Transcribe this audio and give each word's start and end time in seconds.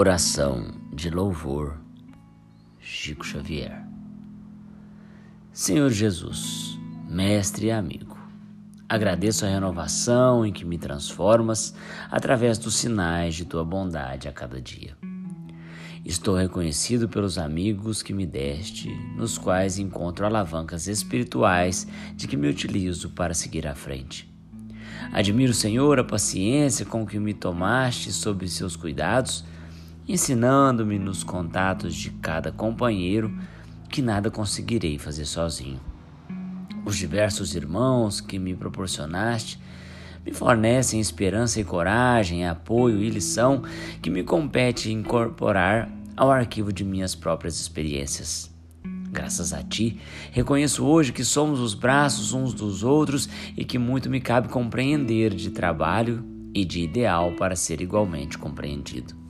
Oração 0.00 0.64
de 0.92 1.10
louvor, 1.10 1.76
Chico 2.78 3.26
Xavier. 3.26 3.84
Senhor 5.52 5.90
Jesus, 5.90 6.78
mestre 7.08 7.66
e 7.66 7.70
amigo, 7.72 8.16
agradeço 8.88 9.44
a 9.44 9.48
renovação 9.48 10.46
em 10.46 10.52
que 10.52 10.64
me 10.64 10.78
transformas 10.78 11.74
através 12.08 12.58
dos 12.58 12.76
sinais 12.76 13.34
de 13.34 13.44
tua 13.44 13.64
bondade 13.64 14.28
a 14.28 14.32
cada 14.32 14.62
dia. 14.62 14.96
Estou 16.04 16.36
reconhecido 16.36 17.08
pelos 17.08 17.36
amigos 17.36 18.00
que 18.00 18.14
me 18.14 18.24
deste, 18.24 18.88
nos 19.16 19.36
quais 19.36 19.80
encontro 19.80 20.24
alavancas 20.24 20.86
espirituais 20.86 21.88
de 22.14 22.28
que 22.28 22.36
me 22.36 22.48
utilizo 22.48 23.10
para 23.10 23.34
seguir 23.34 23.66
à 23.66 23.74
frente. 23.74 24.32
Admiro, 25.10 25.52
Senhor, 25.52 25.98
a 25.98 26.04
paciência 26.04 26.86
com 26.86 27.04
que 27.04 27.18
me 27.18 27.34
tomaste 27.34 28.12
sob 28.12 28.48
seus 28.48 28.76
cuidados 28.76 29.44
ensinando-me 30.08 30.98
nos 30.98 31.22
contatos 31.22 31.94
de 31.94 32.10
cada 32.10 32.50
companheiro 32.50 33.36
que 33.90 34.00
nada 34.00 34.30
conseguirei 34.30 34.98
fazer 34.98 35.26
sozinho. 35.26 35.80
Os 36.84 36.96
diversos 36.96 37.54
irmãos 37.54 38.20
que 38.20 38.38
me 38.38 38.54
proporcionaste 38.54 39.60
me 40.24 40.32
fornecem 40.32 40.98
esperança 40.98 41.60
e 41.60 41.64
coragem, 41.64 42.46
apoio 42.46 43.02
e 43.02 43.10
lição 43.10 43.62
que 44.00 44.08
me 44.08 44.22
compete 44.22 44.90
incorporar 44.90 45.90
ao 46.16 46.30
arquivo 46.30 46.72
de 46.72 46.84
minhas 46.84 47.14
próprias 47.14 47.60
experiências. 47.60 48.50
Graças 49.10 49.52
a 49.52 49.62
ti, 49.62 50.00
reconheço 50.32 50.84
hoje 50.84 51.12
que 51.12 51.24
somos 51.24 51.60
os 51.60 51.74
braços 51.74 52.32
uns 52.32 52.54
dos 52.54 52.82
outros 52.82 53.28
e 53.56 53.64
que 53.64 53.78
muito 53.78 54.10
me 54.10 54.20
cabe 54.20 54.48
compreender 54.48 55.34
de 55.34 55.50
trabalho 55.50 56.24
e 56.54 56.64
de 56.64 56.80
ideal 56.80 57.32
para 57.32 57.56
ser 57.56 57.80
igualmente 57.80 58.36
compreendido 58.36 59.27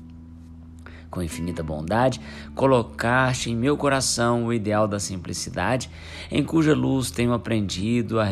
com 1.10 1.22
infinita 1.22 1.62
bondade, 1.62 2.20
colocaste 2.54 3.50
em 3.50 3.56
meu 3.56 3.76
coração 3.76 4.46
o 4.46 4.52
ideal 4.52 4.86
da 4.86 5.00
simplicidade, 5.00 5.90
em 6.30 6.44
cuja 6.44 6.74
luz 6.74 7.10
tenho 7.10 7.32
aprendido 7.32 8.20
a 8.20 8.24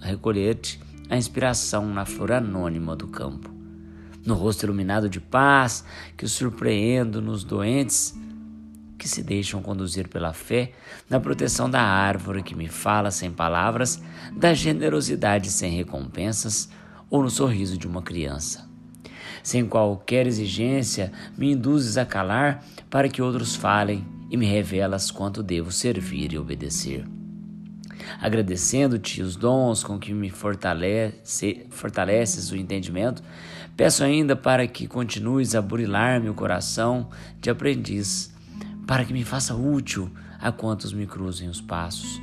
recolher-te 0.00 0.80
a 1.08 1.16
inspiração 1.16 1.86
na 1.86 2.04
flor 2.04 2.32
anônima 2.32 2.96
do 2.96 3.06
campo. 3.06 3.50
No 4.24 4.34
rosto 4.34 4.64
iluminado 4.64 5.08
de 5.08 5.20
paz 5.20 5.84
que 6.16 6.26
surpreendo 6.26 7.20
nos 7.20 7.44
doentes 7.44 8.18
que 8.96 9.08
se 9.08 9.22
deixam 9.22 9.60
conduzir 9.60 10.08
pela 10.08 10.32
fé, 10.32 10.72
na 11.10 11.20
proteção 11.20 11.68
da 11.68 11.82
árvore 11.82 12.42
que 12.42 12.54
me 12.54 12.68
fala 12.68 13.10
sem 13.10 13.30
palavras, 13.30 14.00
da 14.34 14.54
generosidade 14.54 15.50
sem 15.50 15.72
recompensas 15.72 16.70
ou 17.10 17.22
no 17.22 17.28
sorriso 17.28 17.76
de 17.76 17.86
uma 17.86 18.00
criança 18.00 18.73
sem 19.44 19.66
qualquer 19.66 20.26
exigência, 20.26 21.12
me 21.36 21.52
induzes 21.52 21.98
a 21.98 22.06
calar 22.06 22.64
para 22.88 23.10
que 23.10 23.20
outros 23.20 23.54
falem 23.54 24.04
e 24.30 24.38
me 24.38 24.46
revelas 24.46 25.10
quanto 25.10 25.42
devo 25.42 25.70
servir 25.70 26.32
e 26.32 26.38
obedecer. 26.38 27.04
Agradecendo-te 28.20 29.20
os 29.20 29.36
dons 29.36 29.84
com 29.84 29.98
que 29.98 30.14
me 30.14 30.30
fortalece, 30.30 31.66
fortaleces 31.68 32.50
o 32.50 32.56
entendimento, 32.56 33.22
peço 33.76 34.02
ainda 34.02 34.34
para 34.34 34.66
que 34.66 34.86
continues 34.86 35.54
a 35.54 35.60
burilar 35.60 36.22
meu 36.22 36.32
coração 36.32 37.10
de 37.38 37.50
aprendiz, 37.50 38.32
para 38.86 39.04
que 39.04 39.12
me 39.12 39.24
faça 39.24 39.54
útil 39.54 40.10
a 40.40 40.50
quantos 40.50 40.92
me 40.92 41.06
cruzem 41.06 41.50
os 41.50 41.60
passos. 41.60 42.18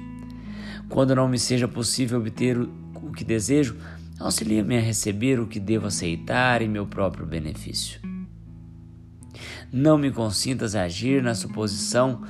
Quando 0.89 1.15
não 1.15 1.27
me 1.27 1.37
seja 1.37 1.67
possível 1.67 2.19
obter 2.19 2.57
o 2.57 3.11
que 3.15 3.23
desejo, 3.23 3.77
Auxilia-me 4.21 4.77
a 4.77 4.81
receber 4.81 5.39
o 5.39 5.47
que 5.47 5.59
devo 5.59 5.87
aceitar 5.87 6.61
em 6.61 6.69
meu 6.69 6.85
próprio 6.85 7.25
benefício. 7.25 7.99
Não 9.71 9.97
me 9.97 10.11
consintas 10.11 10.75
agir 10.75 11.23
na 11.23 11.33
suposição 11.33 12.21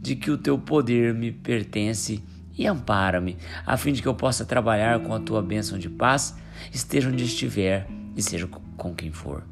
de 0.00 0.14
que 0.14 0.30
o 0.30 0.38
teu 0.38 0.58
poder 0.58 1.12
me 1.12 1.32
pertence 1.32 2.22
e 2.56 2.66
ampara-me, 2.66 3.36
a 3.66 3.76
fim 3.76 3.92
de 3.92 4.00
que 4.00 4.08
eu 4.08 4.14
possa 4.14 4.44
trabalhar 4.44 5.00
com 5.00 5.12
a 5.12 5.20
tua 5.20 5.42
bênção 5.42 5.78
de 5.78 5.88
paz, 5.88 6.36
esteja 6.72 7.08
onde 7.08 7.24
estiver 7.24 7.88
e 8.14 8.22
seja 8.22 8.48
com 8.76 8.94
quem 8.94 9.10
for. 9.10 9.42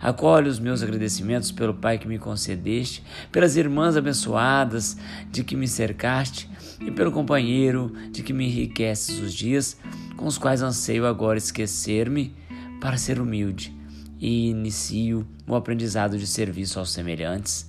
Acolhe 0.00 0.48
os 0.48 0.58
meus 0.58 0.82
agradecimentos 0.82 1.52
pelo 1.52 1.74
Pai 1.74 1.98
que 1.98 2.08
me 2.08 2.18
concedeste, 2.18 3.02
pelas 3.30 3.56
irmãs 3.56 3.96
abençoadas 3.96 4.96
de 5.30 5.42
que 5.42 5.56
me 5.56 5.68
cercaste 5.68 6.48
e 6.80 6.90
pelo 6.90 7.12
companheiro 7.12 7.92
de 8.10 8.22
que 8.22 8.32
me 8.32 8.46
enriqueces 8.46 9.18
os 9.18 9.32
dias, 9.32 9.78
com 10.20 10.26
os 10.26 10.36
quais 10.36 10.60
anseio 10.60 11.06
agora 11.06 11.38
esquecer-me 11.38 12.36
para 12.78 12.98
ser 12.98 13.18
humilde 13.18 13.74
e 14.18 14.50
inicio 14.50 15.26
o 15.48 15.54
aprendizado 15.54 16.18
de 16.18 16.26
serviço 16.26 16.78
aos 16.78 16.92
semelhantes, 16.92 17.66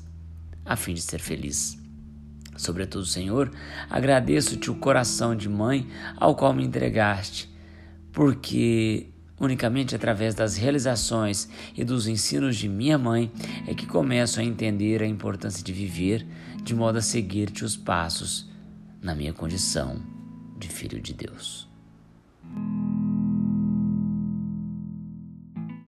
a 0.65 0.75
fim 0.75 0.93
de 0.93 1.01
ser 1.01 1.19
feliz. 1.19 1.79
Sobretudo, 2.57 3.05
Senhor, 3.05 3.49
agradeço-te 3.89 4.69
o 4.69 4.75
coração 4.75 5.33
de 5.33 5.47
mãe 5.47 5.87
ao 6.17 6.35
qual 6.35 6.53
me 6.53 6.65
entregaste, 6.65 7.49
porque 8.11 9.07
unicamente 9.39 9.95
através 9.95 10.35
das 10.35 10.57
realizações 10.57 11.47
e 11.73 11.85
dos 11.85 12.05
ensinos 12.05 12.57
de 12.57 12.67
minha 12.67 12.97
mãe 12.97 13.31
é 13.65 13.73
que 13.73 13.85
começo 13.85 14.41
a 14.41 14.43
entender 14.43 15.01
a 15.01 15.07
importância 15.07 15.63
de 15.63 15.71
viver 15.71 16.27
de 16.61 16.75
modo 16.75 16.97
a 16.97 17.01
seguir-te 17.01 17.63
os 17.63 17.77
passos 17.77 18.49
na 19.01 19.15
minha 19.15 19.31
condição 19.31 20.01
de 20.59 20.67
filho 20.67 21.01
de 21.01 21.13
Deus. 21.13 21.70
Mm-hmm. 22.43 22.80